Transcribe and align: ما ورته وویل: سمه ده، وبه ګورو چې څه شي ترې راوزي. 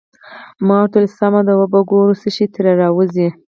ما 0.65 0.75
ورته 0.81 0.97
وویل: 0.99 1.15
سمه 1.19 1.41
ده، 1.47 1.53
وبه 1.57 1.79
ګورو 1.89 2.13
چې 2.13 2.19
څه 2.21 2.29
شي 2.35 2.45
ترې 2.53 2.71
راوزي. 2.81 3.27